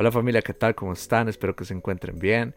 [0.00, 0.74] Hola familia, ¿qué tal?
[0.74, 1.28] ¿Cómo están?
[1.28, 2.54] Espero que se encuentren bien.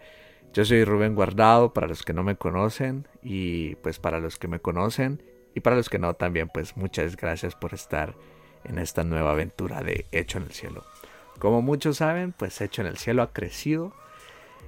[0.53, 4.47] Yo soy Rubén Guardado, para los que no me conocen y pues para los que
[4.47, 5.21] me conocen
[5.53, 8.15] y para los que no también pues muchas gracias por estar
[8.63, 10.85] en esta nueva aventura de Hecho en el Cielo.
[11.37, 13.93] Como muchos saben, pues Hecho en el Cielo ha crecido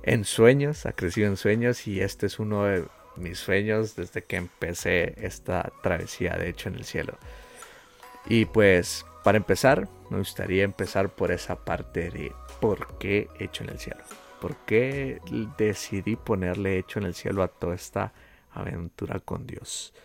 [0.03, 2.83] en sueños, ha crecido en sueños y este es uno de
[3.15, 7.13] mis sueños desde que empecé esta travesía de Hecho en el Cielo.
[8.27, 12.31] Y pues para empezar, me gustaría empezar por esa parte de
[12.61, 14.03] por qué hecho en el cielo.
[14.39, 15.19] ¿Por qué
[15.57, 18.13] decidí ponerle hecho en el cielo a toda esta
[18.51, 19.95] aventura con Dios?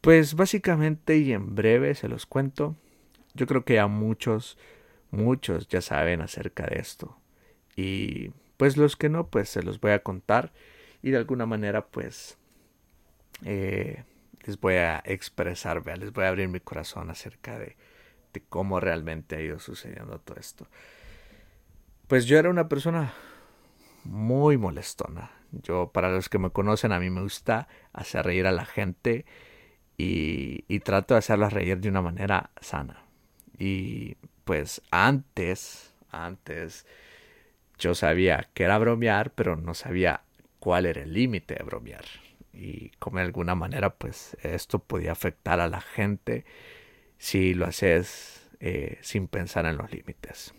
[0.00, 2.74] Pues básicamente y en breve se los cuento.
[3.34, 4.56] Yo creo que ya muchos,
[5.10, 7.18] muchos ya saben acerca de esto.
[7.76, 10.50] Y pues los que no, pues se los voy a contar.
[11.02, 12.38] Y de alguna manera, pues
[13.44, 14.04] eh,
[14.46, 17.76] les voy a expresar, les voy a abrir mi corazón acerca de,
[18.32, 20.66] de cómo realmente ha ido sucediendo todo esto.
[22.06, 23.12] Pues yo era una persona
[24.04, 25.30] muy molestona.
[25.50, 29.26] Yo, para los que me conocen, a mí me gusta hacer reír a la gente
[29.96, 33.04] y, y trato de hacerlas reír de una manera sana.
[33.58, 36.86] Y pues antes, antes,
[37.78, 40.22] yo sabía que era bromear, pero no sabía
[40.58, 42.04] cuál era el límite de bromear.
[42.52, 46.44] Y como de alguna manera, pues esto podía afectar a la gente
[47.22, 50.52] si lo haces eh, sin pensar en los límites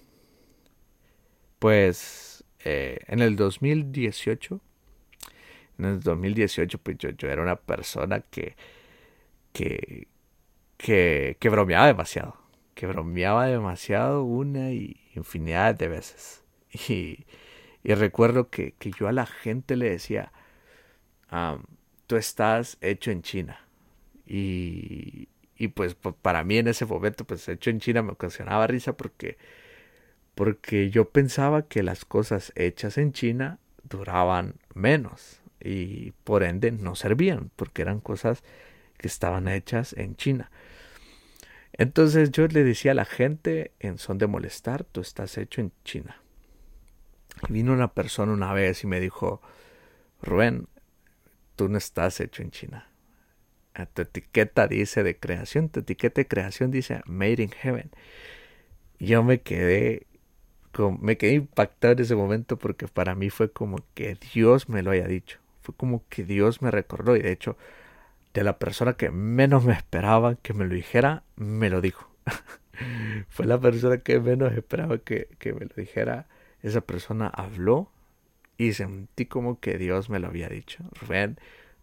[1.64, 4.60] pues eh, en el 2018,
[5.80, 8.58] en el 2018, pues yo, yo era una persona que,
[9.54, 10.10] que,
[10.76, 12.36] que, bromeaba demasiado,
[12.76, 16.44] que bromeaba demasiado una y infinidad de veces.
[16.90, 17.26] Y,
[17.82, 20.34] y recuerdo que, que, yo a la gente le decía,
[22.08, 23.66] tú estás hecho en China.
[24.26, 28.98] Y, y pues para mí en ese momento, pues hecho en China me ocasionaba risa
[28.98, 29.38] porque
[30.36, 36.96] porque yo pensaba que las cosas hechas en China duraban menos y por ende no
[36.96, 38.44] servían porque eran cosas
[38.98, 40.50] que estaban hechas en China.
[41.74, 45.72] Entonces yo le decía a la gente en son de molestar, tú estás hecho en
[45.84, 46.22] China.
[47.50, 49.42] Y vino una persona una vez y me dijo,
[50.22, 50.68] Rubén,
[51.56, 52.93] tú no estás hecho en China.
[53.94, 57.90] Tu etiqueta dice de creación, tu etiqueta de creación dice Made in Heaven.
[59.00, 60.06] Yo me quedé
[61.00, 64.92] me quedé impactado en ese momento porque para mí fue como que Dios me lo
[64.92, 65.40] haya dicho.
[65.62, 67.58] Fue como que Dios me recordó y de hecho
[68.34, 72.10] de la persona que menos me esperaba que me lo dijera, me lo dijo.
[73.30, 76.28] fue la persona que menos esperaba que, que me lo dijera.
[76.64, 77.92] Esa persona habló
[78.58, 80.84] y sentí como que Dios me lo había dicho.
[81.00, 81.38] Rubén,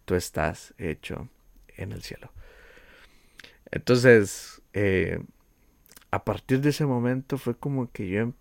[0.05, 1.29] tú estás hecho
[1.81, 2.31] en el cielo.
[3.71, 5.19] Entonces, eh,
[6.11, 8.33] a partir de ese momento fue como que yo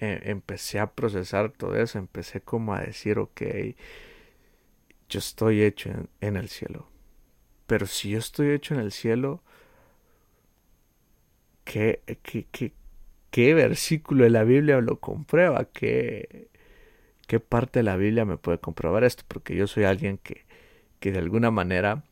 [0.00, 3.42] eh, empecé a procesar todo eso, empecé como a decir, ok,
[5.08, 6.88] yo estoy hecho en, el cielo.
[7.66, 9.42] Pero si yo estoy hecho en el cielo,
[11.64, 12.72] ¿qué, qué,
[13.30, 15.64] qué, versículo de la Biblia lo comprueba?
[15.66, 16.48] ¿Qué,
[17.26, 19.24] ¿Qué parte de la Biblia me puede comprobar esto?
[19.28, 20.44] Porque yo soy alguien que,
[21.00, 22.04] que de alguna manera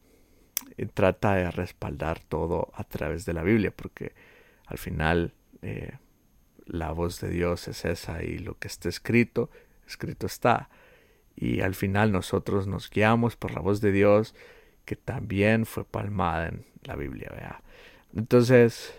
[0.94, 4.12] trata de respaldar todo a través de la Biblia, porque
[4.66, 5.98] al final eh,
[6.66, 9.50] la voz de Dios es esa y lo que está escrito,
[9.86, 10.70] escrito está.
[11.34, 14.34] Y al final nosotros nos guiamos por la voz de Dios
[14.84, 17.30] que también fue palmada en la Biblia.
[17.34, 17.62] ¿vea?
[18.14, 18.94] Entonces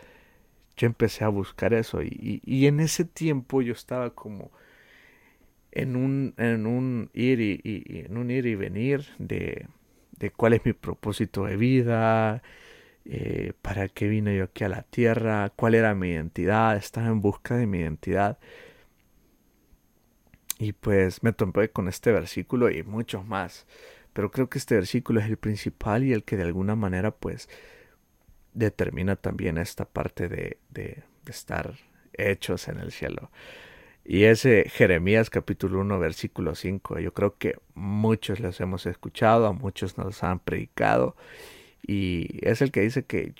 [0.76, 4.52] yo empecé a buscar eso y, y, en ese tiempo yo estaba como
[5.72, 7.62] en un, en un ir y,
[8.08, 9.68] en un ir y venir de,
[10.24, 12.42] de cuál es mi propósito de vida,
[13.04, 17.20] eh, para qué vine yo aquí a la tierra, cuál era mi identidad, estaba en
[17.20, 18.40] busca de mi identidad.
[20.60, 23.66] Y pues me topé con este versículo y muchos más.
[24.14, 27.50] Pero creo que este versículo es el principal y el que de alguna manera pues
[28.54, 31.76] determina también esta parte de, de, de estar
[32.14, 33.30] hechos en el cielo.
[34.06, 39.54] Y ese Jeremías capítulo 1 versículo 5, yo creo que muchos los hemos escuchado, a
[39.54, 41.16] muchos nos han predicado
[41.86, 43.34] y es el que dice que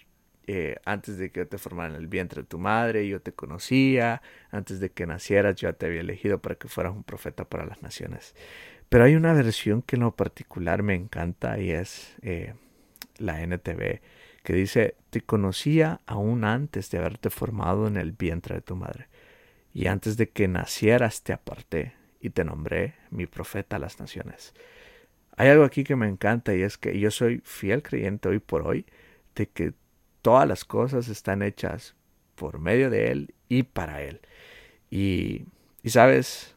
[0.48, 3.32] eh, antes de que yo te formara en el vientre de tu madre, yo te
[3.32, 4.22] conocía,
[4.52, 7.82] antes de que nacieras yo te había elegido para que fueras un profeta para las
[7.82, 8.36] naciones.
[8.90, 12.54] Pero hay una versión que en lo particular me encanta y es eh,
[13.18, 14.02] la NTV,
[14.44, 19.08] que dice, te conocía aún antes de haberte formado en el vientre de tu madre,
[19.74, 24.54] y antes de que nacieras te aparté y te nombré mi profeta a las naciones.
[25.36, 28.68] Hay algo aquí que me encanta y es que yo soy fiel creyente hoy por
[28.68, 28.86] hoy
[29.36, 29.74] de que
[30.22, 31.96] todas las cosas están hechas
[32.36, 34.22] por medio de Él y para Él.
[34.90, 35.46] Y
[35.82, 36.56] Y sabes,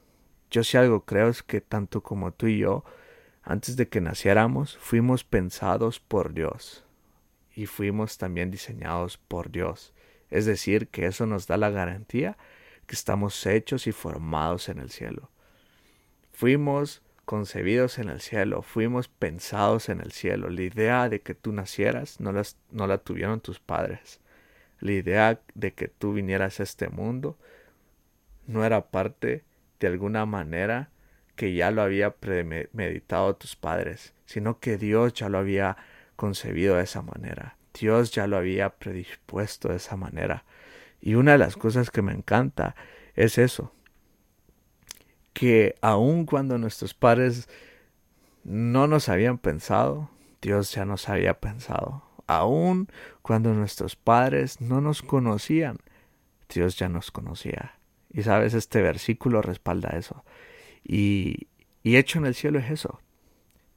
[0.50, 2.84] yo si algo creo es que tanto como tú y yo,
[3.42, 6.84] antes de que naciéramos, fuimos pensados por Dios
[7.54, 9.94] y fuimos también diseñados por Dios.
[10.30, 12.36] Es decir, que eso nos da la garantía
[12.86, 15.30] que estamos hechos y formados en el cielo.
[16.32, 20.48] Fuimos concebidos en el cielo, fuimos pensados en el cielo.
[20.48, 22.32] La idea de que tú nacieras no,
[22.70, 24.20] no la tuvieron tus padres.
[24.80, 27.36] La idea de que tú vinieras a este mundo
[28.46, 29.44] no era parte
[29.80, 30.90] de alguna manera
[31.34, 35.76] que ya lo había premeditado tus padres, sino que Dios ya lo había
[36.16, 37.56] concebido de esa manera.
[37.78, 40.44] Dios ya lo había predispuesto de esa manera.
[41.00, 42.74] Y una de las cosas que me encanta
[43.14, 43.72] es eso,
[45.32, 47.48] que aun cuando nuestros padres
[48.44, 50.10] no nos habían pensado,
[50.40, 52.02] Dios ya nos había pensado.
[52.26, 52.88] Aun
[53.22, 55.78] cuando nuestros padres no nos conocían,
[56.48, 57.78] Dios ya nos conocía.
[58.10, 60.24] Y sabes, este versículo respalda eso.
[60.84, 61.48] Y,
[61.82, 63.00] y hecho en el cielo es eso,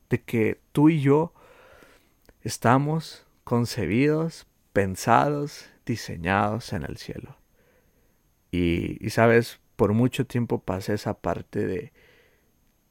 [0.10, 1.34] de que tú y yo
[2.42, 7.36] estamos concebidos, pensados, diseñados en el cielo.
[8.52, 11.92] Y, sabes, por mucho tiempo pasé esa parte de,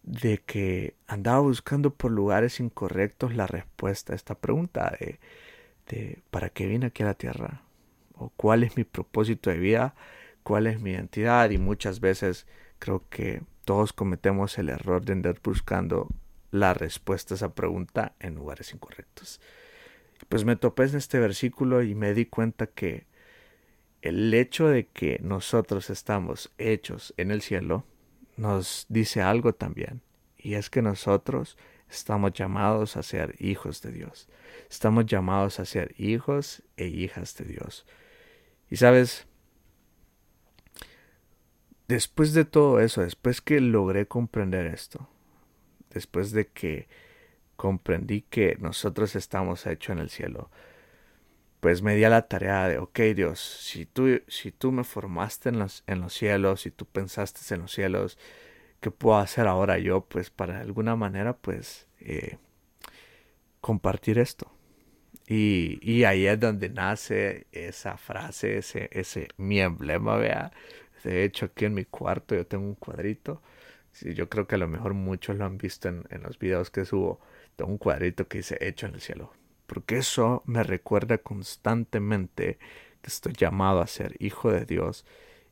[0.03, 5.21] de que andaba buscando por lugares incorrectos la respuesta a esta pregunta de,
[5.89, 7.62] de ¿para qué vine aquí a la tierra?
[8.15, 9.95] ¿O cuál es mi propósito de vida?
[10.43, 11.50] ¿Cuál es mi identidad?
[11.50, 12.47] Y muchas veces
[12.79, 16.09] creo que todos cometemos el error de andar buscando
[16.50, 19.41] la respuesta a esa pregunta en lugares incorrectos.
[20.29, 23.06] Pues me topé en este versículo y me di cuenta que
[24.03, 27.85] el hecho de que nosotros estamos hechos en el cielo
[28.37, 30.03] nos dice algo también,
[30.37, 31.56] y es que nosotros
[31.91, 34.29] estamos llamados a ser hijos de Dios.
[34.70, 37.87] Estamos llamados a ser hijos e hijas de Dios.
[38.71, 39.26] Y sabes,
[41.88, 45.09] después de todo eso, después que logré comprender esto,
[45.91, 46.88] después de que
[47.59, 50.51] comprendí que nosotros estamos hechos en el cielo,
[51.61, 55.49] pues me di a la tarea de, ok Dios, si tú, si tú me formaste
[55.51, 58.19] en los, en los cielos, si tú pensaste en los cielos,
[58.81, 60.03] ¿qué puedo hacer ahora yo?
[60.03, 62.39] Pues para de alguna manera, pues, eh,
[63.61, 64.53] compartir esto.
[65.27, 70.53] Y, y, ahí es donde nace esa frase, ese, ese mi emblema, vea,
[71.05, 73.43] de hecho, aquí en mi cuarto yo tengo un cuadrito.
[74.03, 76.85] Yo creo que a lo mejor muchos lo han visto en, en los videos que
[76.85, 77.21] subo.
[77.59, 79.33] Tengo un cuadrito que dice hecho en el cielo.
[79.67, 82.57] Porque eso me recuerda constantemente
[83.03, 85.05] que estoy llamado a ser hijo de Dios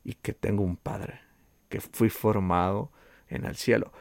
[0.05, 1.19] y que tengo un Padre,
[1.67, 2.93] que fui formado
[3.27, 3.91] en el cielo.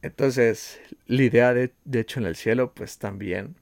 [0.00, 3.56] Entonces, la idea de, de hecho en el cielo, pues también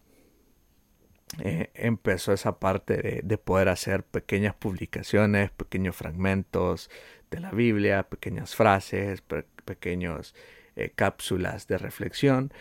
[1.40, 6.90] eh, empezó esa parte de, poder hacer pequeñas publicaciones, pequeños fragmentos
[7.32, 9.24] de la Biblia, pequeñas frases,
[9.64, 10.36] pequeños
[10.76, 12.52] eh, cápsulas de reflexión.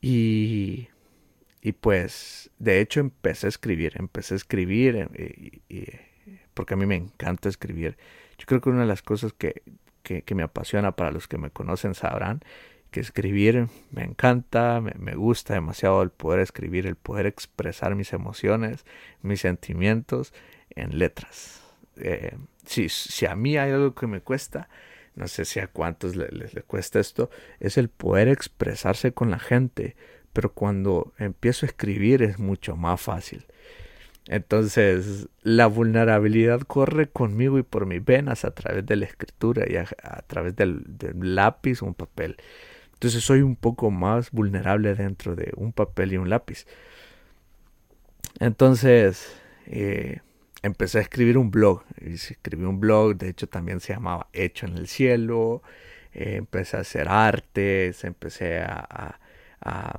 [0.00, 0.88] Y,
[1.62, 6.00] y, pues, de hecho, empecé a escribir, empecé a escribir, eh,
[6.54, 7.96] porque a mí me encanta escribir.
[8.38, 9.62] Yo creo que una de las cosas que,
[10.02, 12.42] que me apasiona, para los que me conocen sabrán,
[12.90, 18.84] que escribir me encanta, me, gusta demasiado el poder escribir, el poder expresar mis emociones,
[19.22, 20.32] mis sentimientos
[20.70, 21.62] en letras.
[21.96, 24.68] Eh, si, si, a mí hay algo que me cuesta,
[25.14, 29.96] no sé si a cuántos les, cuesta esto, es el poder expresarse con la gente,
[30.32, 33.46] pero cuando empiezo a escribir es mucho más fácil.
[34.26, 39.76] Entonces, la vulnerabilidad corre conmigo y por mis venas a través de la escritura y
[39.76, 39.86] a,
[40.26, 42.36] través del, del lápiz o un papel.
[42.92, 46.66] Entonces soy un poco más vulnerable dentro de un papel y un lápiz.
[48.38, 50.20] Entonces eh,
[50.62, 51.84] empecé a escribir un blog.
[51.96, 55.62] Escribí un blog, de hecho también se llamaba Hecho en el Cielo.
[56.12, 59.18] Eh, empecé a hacer artes, empecé a,
[59.60, 59.98] a,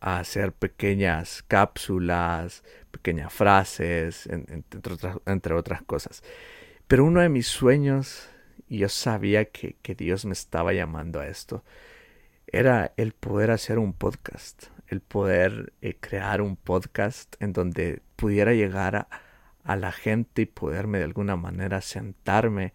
[0.00, 6.22] hacer pequeñas cápsulas, pequeñas frases, entre, otras, entre otras cosas.
[6.88, 8.28] Pero uno de mis sueños
[8.68, 11.64] y yo sabía que, Dios me estaba llamando a esto,
[12.46, 18.52] era el poder hacer un podcast, el poder eh, crear un podcast en donde pudiera
[18.52, 19.08] llegar a,
[19.68, 22.72] a, la gente y poderme de alguna manera sentarme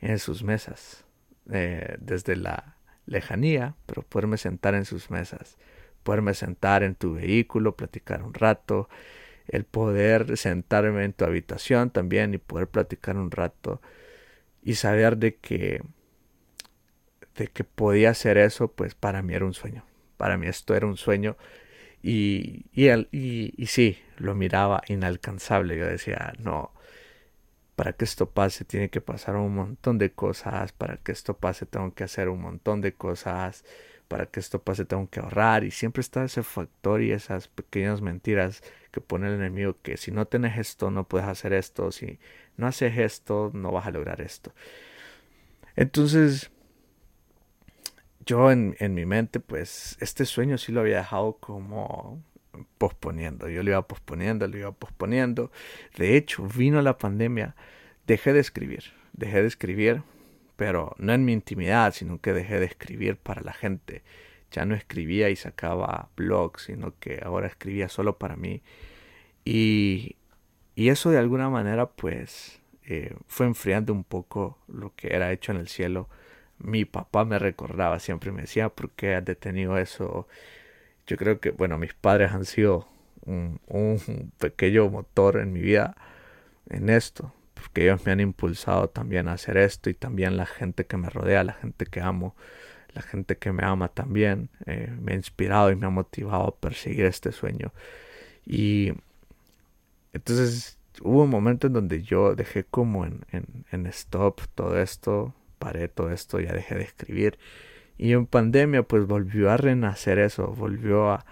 [0.00, 1.04] en sus mesas,
[1.50, 2.76] eh, desde la
[3.06, 5.56] lejanía, pero poderme sentar en sus mesas,
[6.02, 8.88] poderme sentar en tu vehículo, platicar un rato,
[9.48, 13.80] el poder sentarme en tu habitación también y poder platicar un rato
[14.62, 15.82] y saber de que
[17.36, 19.84] de que podía hacer eso, pues para mí era un sueño.
[20.16, 21.36] Para mí esto era un sueño
[22.04, 25.78] y, y, y, sí, lo miraba inalcanzable.
[25.78, 26.70] Yo decía, no,
[27.76, 31.64] para que esto pase tiene que pasar un montón de cosas, para que esto pase
[31.64, 33.64] tengo que hacer un montón de cosas,
[34.08, 38.02] para que esto pase tengo que ahorrar y siempre está ese factor y esas pequeñas
[38.02, 42.18] mentiras que pone el enemigo que si no tienes esto no puedes hacer esto, si
[42.58, 44.52] no haces esto no vas a lograr esto.
[45.76, 46.50] Entonces
[48.26, 52.22] yo en, en mi mente pues este sueño sí lo había dejado como
[52.78, 53.48] posponiendo.
[53.48, 55.50] Yo lo iba posponiendo, lo iba posponiendo.
[55.96, 57.54] De hecho, vino la pandemia,
[58.06, 60.02] dejé de escribir, dejé de escribir,
[60.56, 64.02] pero no en mi intimidad, sino que dejé de escribir para la gente.
[64.50, 68.62] Ya no escribía y sacaba blogs, sino que ahora escribía solo para mí.
[69.44, 70.16] Y,
[70.74, 75.52] y eso de alguna manera pues eh, fue enfriando un poco lo que era hecho
[75.52, 76.08] en el cielo.
[76.64, 80.26] Mi papá me recordaba, siempre me decía, ¿por qué has detenido eso?
[81.06, 82.88] yo creo que, bueno, mis padres han sido
[83.26, 83.60] un,
[84.38, 85.96] pequeño motor en mi vida
[86.68, 90.86] en esto, porque ellos me han impulsado también a hacer esto y también la gente
[90.86, 92.34] que me rodea, la gente que amo,
[92.94, 96.56] la gente que me ama también, eh, me ha inspirado y me ha motivado a
[96.56, 97.72] perseguir este sueño.
[98.46, 98.92] Y
[100.12, 105.34] entonces hubo un momento en donde yo dejé como en, en, en stop todo esto,
[105.58, 107.38] paré todo esto, ya dejé de escribir
[107.96, 111.24] y en pandemia pues volvió a renacer eso, volvió a,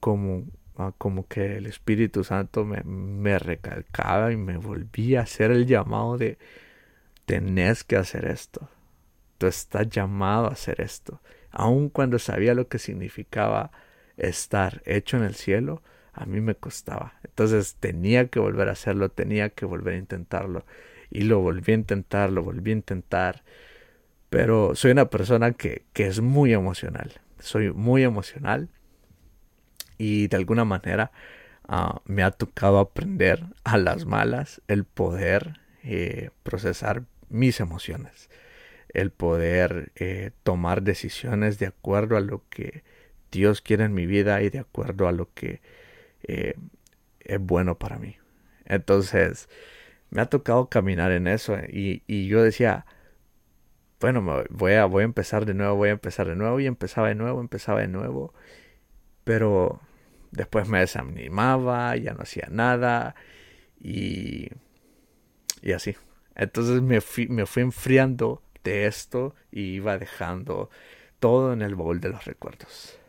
[0.00, 0.44] como,
[0.76, 5.66] a como que el Espíritu Santo me, me recalcaba y me volvía a hacer el
[5.66, 6.38] llamado de
[7.26, 8.68] tenés que hacer esto.
[9.38, 11.20] Tú estás llamado a hacer esto.
[11.50, 13.72] Aun cuando sabía lo que significaba
[14.16, 17.14] estar hecho en el cielo, a mí me costaba.
[17.24, 20.64] Entonces tenía que volver a hacerlo, tenía que volver a intentarlo.
[21.14, 23.42] Y lo volví a intentar, lo volví a intentar
[24.34, 27.20] pero soy una persona que, es muy emocional.
[27.38, 28.68] Soy muy emocional
[29.96, 31.12] y de alguna manera
[31.68, 38.28] ah, me ha tocado aprender a las malas el poder eh, procesar mis emociones,
[38.88, 42.82] el poder eh, tomar decisiones de acuerdo a lo que
[43.30, 45.60] Dios quiere en mi vida y de acuerdo a lo que
[46.24, 46.56] eh,
[47.20, 48.16] es bueno para mí.
[48.64, 49.48] Entonces,
[50.14, 52.86] me ha tocado caminar en eso y, y yo decía,
[54.00, 57.08] bueno, voy a, voy a empezar de nuevo, voy a empezar de nuevo y empezaba
[57.08, 58.32] de nuevo, empezaba de nuevo.
[59.24, 59.80] Pero
[60.30, 63.16] después me desanimaba, ya no hacía nada
[63.80, 64.50] y,
[65.62, 65.96] y así.
[66.36, 70.70] Entonces me fui, me fui enfriando de esto y iba dejando
[71.18, 73.00] todo en el baúl de los recuerdos.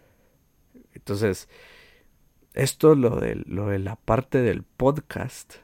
[0.94, 1.50] Entonces,
[2.56, 5.58] esto lo de, lo de la parte del podcast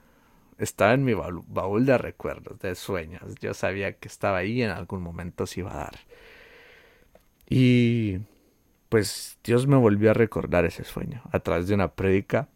[0.63, 3.35] estaba en mi baúl de recuerdos, de sueños.
[3.41, 5.99] Yo sabía que estaba ahí y en algún momento se iba a dar.
[7.49, 8.19] Y
[8.89, 12.49] pues Dios me volvió a recordar ese sueño a través de una prédica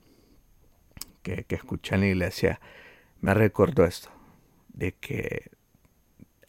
[1.24, 2.62] que, que escuché en la iglesia.
[3.22, 4.10] Me recordó esto,
[4.74, 5.52] de que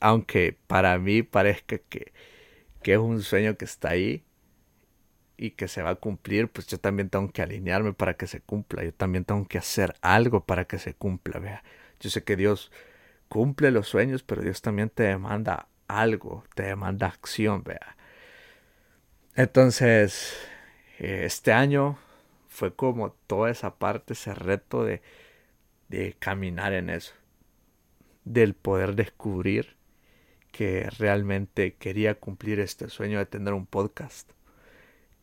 [0.00, 2.12] aunque para mí parezca que,
[2.82, 4.25] que es un sueño que está ahí,
[5.37, 8.40] y que se va a cumplir, pues yo también tengo que alinearme para que se
[8.40, 8.85] cumpla.
[8.85, 11.62] Yo también tengo que hacer algo para que se cumpla, vea.
[12.00, 12.73] Yo sé que Dios
[13.28, 17.97] cumple los sueños, pero Dios también te demanda algo, te demanda acción, vea.
[19.35, 20.37] Entonces,
[20.99, 21.99] eh, este año
[22.49, 25.02] fue como toda esa parte, ese reto de,
[25.88, 27.12] de caminar en eso,
[28.25, 29.76] del poder descubrir
[30.52, 34.31] que realmente quería cumplir este sueño de tener un podcast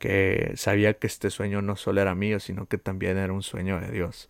[0.04, 3.80] que sabía que este sueño no solo era mío, sino que también era un sueño
[3.80, 4.28] de Dios,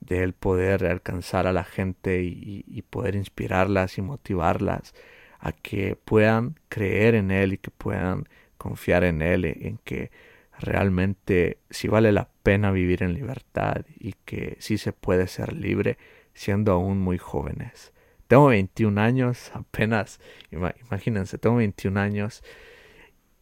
[0.00, 4.94] de él poder alcanzar a la gente y, poder inspirarlas y motivarlas
[5.38, 8.28] a que puedan creer en Él y que puedan
[8.58, 10.10] confiar en Él, en que
[10.58, 15.96] realmente sí vale la pena vivir en libertad y que sí se puede ser libre
[16.34, 17.94] siendo aún muy jóvenes.
[18.26, 22.42] Tengo 21 años, apenas, imagínense, tengo 21 años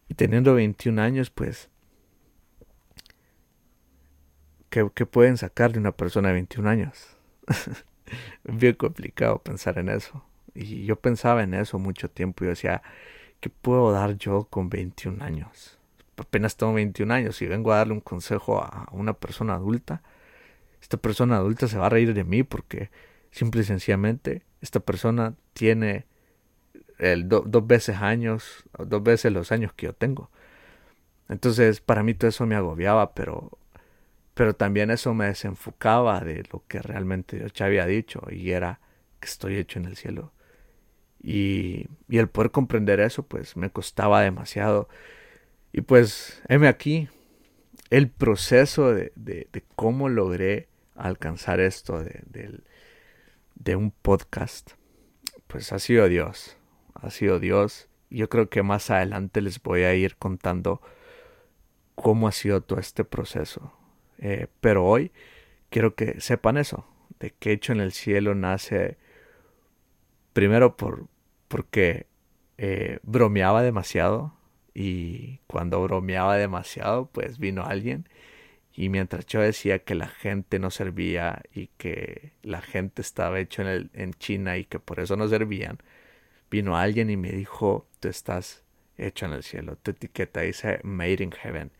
[0.07, 1.69] y teniendo 21 años, pues,
[4.69, 7.17] ¿qué, pueden sacar de una persona de 21 años?
[8.43, 10.23] bien complicado pensar en eso.
[10.53, 12.81] Y yo pensaba en eso mucho tiempo y decía,
[13.39, 15.79] ¿qué puedo dar yo con 21 años?
[16.17, 20.01] Apenas tengo 21 años y vengo a darle un consejo a una persona adulta.
[20.81, 22.89] Esta persona adulta se va a reír de mí porque
[23.31, 26.05] simple y sencillamente esta persona tiene
[26.99, 30.29] el dos veces años, dos veces los años que yo tengo.
[31.29, 33.57] Entonces, para mí todo eso me agobiaba, pero,
[34.33, 38.79] pero también eso me desenfocaba de lo que realmente Dios ya había dicho, y era
[39.19, 40.31] que estoy hecho en el cielo.
[41.21, 44.87] Y, y el poder comprender eso, pues me costaba demasiado.
[45.73, 47.09] Y pues, heme aquí,
[47.89, 52.61] el proceso de, de, cómo logré alcanzar esto, de,
[53.55, 54.71] de un podcast,
[55.47, 56.57] pues ha sido Dios,
[56.95, 57.89] ha sido Dios.
[58.09, 60.81] Yo creo que más adelante les voy a ir contando
[61.95, 63.73] cómo ha sido todo este proceso.
[64.17, 65.11] Eh, pero hoy
[65.69, 66.85] quiero que sepan eso,
[67.19, 68.97] de que hecho en el cielo nace
[70.33, 71.07] primero por,
[71.47, 72.07] porque
[72.57, 74.33] eh, bromeaba demasiado
[74.73, 78.07] y cuando bromeaba demasiado pues vino alguien
[78.73, 83.61] y mientras yo decía que la gente no servía y que la gente estaba hecho
[83.61, 85.77] en, el, en China y que por eso no servían,
[86.55, 88.63] vino alguien y me dijo, tú estás
[88.97, 91.71] hecho en el cielo, tu etiqueta dice Made in Heaven.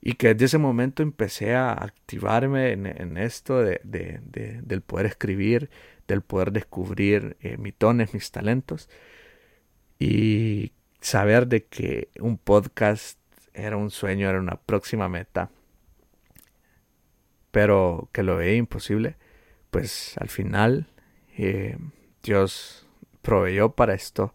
[0.00, 5.70] Y que desde ese momento empecé a activarme en, esto de, del poder escribir,
[6.06, 8.88] del poder descubrir eh, mis dones, mis talentos.
[9.98, 13.18] Y saber de que un podcast
[13.54, 15.50] era un sueño, era una próxima meta
[17.50, 19.16] pero que lo veía imposible,
[19.70, 20.86] pues al final
[21.36, 21.76] eh,
[22.22, 22.86] Dios
[23.28, 24.32] proveyó para esto,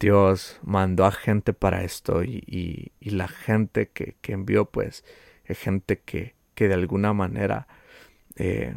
[0.00, 5.04] Dios mandó a gente para esto y, la gente que, envió pues
[5.44, 7.68] es gente que, que de alguna manera
[8.34, 8.74] eh,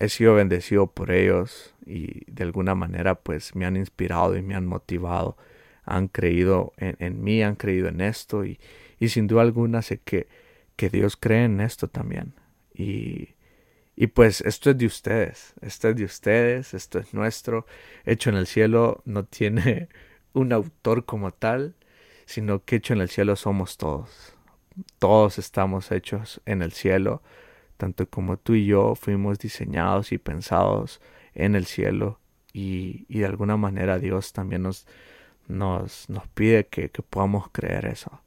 [0.00, 4.56] he sido bendecido por ellos y de alguna manera pues me han inspirado y me
[4.56, 5.36] han motivado,
[5.84, 8.58] han creído en, mí, han creído en esto y,
[8.98, 10.26] y sin duda alguna sé que,
[10.74, 12.34] que Dios cree en esto también.
[12.74, 13.36] Y,
[13.96, 17.66] y pues esto es de ustedes, esto es de ustedes, esto es nuestro.
[18.04, 19.88] Hecho en el cielo no tiene
[20.32, 21.74] un autor como tal,
[22.26, 24.34] sino que hecho en el cielo somos todos.
[24.98, 27.22] Todos estamos hechos en el cielo,
[27.76, 31.00] tanto como tú y yo fuimos diseñados y pensados
[31.34, 32.18] en el cielo.
[32.54, 34.86] Y, y de alguna manera Dios también nos,
[35.48, 38.22] nos, nos pide que, que podamos creer eso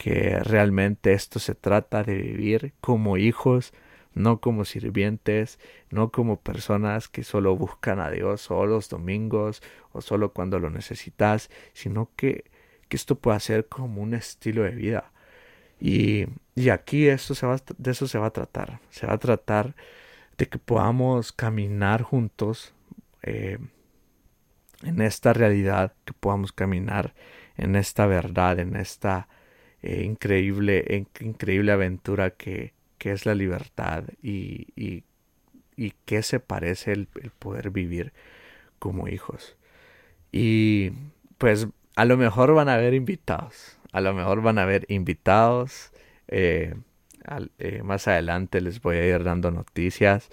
[0.00, 3.74] que realmente esto se trata de vivir como hijos,
[4.14, 5.58] no como sirvientes,
[5.90, 9.62] no como personas que solo buscan a Dios solo los domingos
[9.92, 12.44] o solo cuando lo necesitas, sino que,
[12.88, 15.12] que esto pueda ser como un estilo de vida.
[15.80, 18.80] Y, y aquí esto se va, de eso se va a tratar.
[18.90, 19.74] Se va a tratar
[20.38, 22.74] de que podamos caminar juntos
[23.22, 23.58] eh,
[24.82, 27.14] en esta realidad, que podamos caminar
[27.56, 29.28] en esta verdad, en esta
[29.82, 35.04] eh, increíble, increíble aventura que, que, es la libertad y, y,
[36.04, 37.08] que se parece el,
[37.38, 38.12] poder vivir
[38.78, 39.56] como hijos.
[40.30, 40.92] Y
[41.38, 45.92] pues a lo mejor van a haber invitados, a lo mejor van a haber invitados.
[46.28, 46.74] Eh,
[47.58, 50.28] eh, más adelante les voy a ir dando noticias.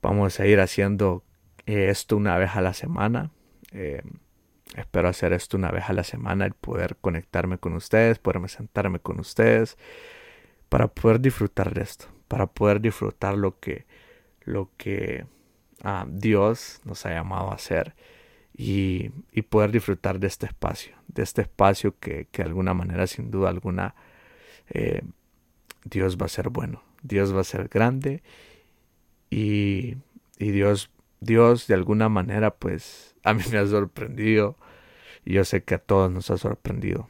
[0.00, 1.24] Vamos a ir haciendo
[1.66, 3.30] esto una vez a la semana.
[4.76, 8.98] Espero hacer esto una vez a la semana, el poder conectarme con ustedes, poderme sentarme
[8.98, 9.78] con ustedes,
[10.74, 13.86] para poder disfrutar de esto, para poder disfrutar lo que,
[14.42, 15.24] lo que
[15.84, 17.94] ah, Dios nos ha llamado a hacer
[18.56, 23.06] y, y, poder disfrutar de este espacio, de este espacio que, que de alguna manera,
[23.06, 23.94] sin duda alguna,
[24.68, 25.02] eh,
[25.84, 28.24] Dios va a ser bueno, Dios va a ser grande
[29.30, 29.94] y,
[30.40, 34.56] y Dios, Dios de alguna manera, pues a mí me ha sorprendido
[35.24, 37.08] y yo sé que a todos nos ha sorprendido.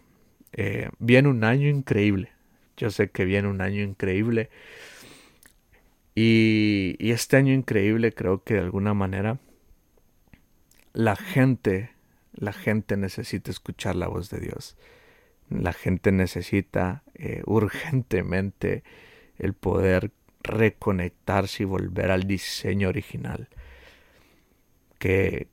[0.53, 2.35] Eh, viene un año increíble.
[2.77, 4.51] Yo sé que viene un año increíble.
[6.15, 9.39] Y, este año increíble creo que de alguna manera
[10.93, 11.91] la gente,
[12.33, 14.77] la gente necesita escuchar la voz de Dios.
[15.51, 18.85] La gente necesita eh, urgentemente
[19.39, 23.49] el poder reconectarse y volver al diseño original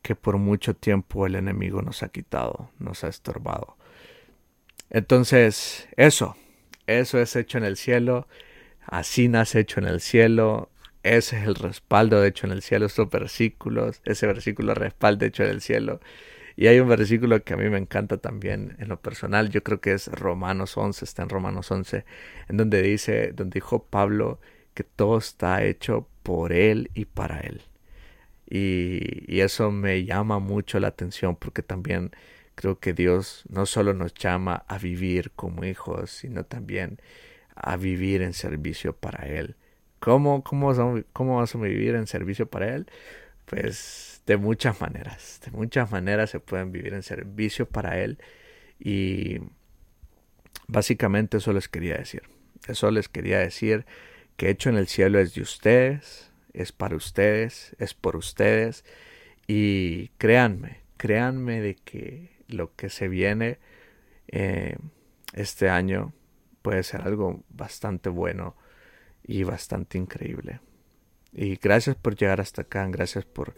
[0.02, 3.76] que, por mucho tiempo el enemigo nos ha quitado, nos ha estorbado.
[4.90, 6.38] Entonces, eso,
[6.88, 8.28] eso es hecho en el cielo,
[8.86, 10.70] así nace hecho en el cielo,
[11.04, 15.44] ese es el respaldo de hecho en el cielo, estos versículos, ese versículo respalda hecho
[15.44, 16.00] en el cielo.
[16.56, 19.82] Y hay un versículo que a mí me encanta también en lo personal, yo creo
[19.82, 22.06] que es Romanos 11, está en Romanos 11,
[22.50, 24.40] en donde dice, donde dijo Pablo
[24.74, 27.62] que todo está hecho por él y para él.
[28.50, 32.12] Y, eso me llama mucho la atención porque también
[32.62, 37.02] creo que Dios no solo nos llama a vivir como hijos, sino también
[37.56, 39.56] a vivir en servicio para Él.
[40.00, 40.72] ¿Cómo, cómo,
[41.12, 42.88] cómo vamos a vivir en servicio para Él?
[43.46, 48.20] Pues de muchas maneras, de muchas maneras se pueden vivir en servicio para Él
[48.80, 49.40] y
[50.68, 52.22] básicamente eso les quería decir.
[52.68, 53.86] Eso les quería decir
[54.38, 58.86] que hecho en el cielo es de ustedes, es para ustedes, es por ustedes
[59.48, 63.60] y créanme, créanme de que lo que se viene
[64.28, 64.78] eh,
[65.34, 66.14] este año
[66.62, 68.56] puede ser algo bastante bueno
[69.24, 70.60] y bastante increíble.
[71.34, 73.56] Y gracias por llegar hasta acá, gracias por,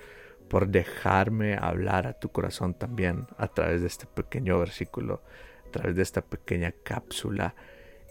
[0.47, 5.23] por dejarme hablar a tu corazón también a través de este pequeño versículo,
[5.67, 7.55] a través de esta pequeña cápsula.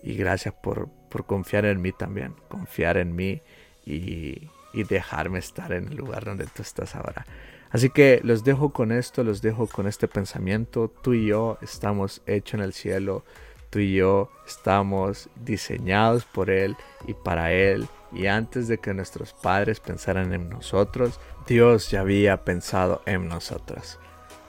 [0.02, 3.40] Y gracias por, por confiar en mí también, confiar en mí
[3.84, 7.24] y, y dejarme estar en el lugar donde tú estás ahora.
[7.72, 10.92] Así que los dejo con esto, los dejo con este pensamiento.
[11.02, 13.24] Tú y yo estamos hechos en el cielo.
[13.70, 17.88] Tú y yo estamos diseñados por Él y para Él.
[18.12, 23.98] Y antes de que nuestros padres pensaran en nosotros, Dios ya había pensado en nosotros.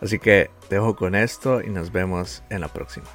[0.02, 3.08] Así que dejo con esto y nos vemos en la próxima.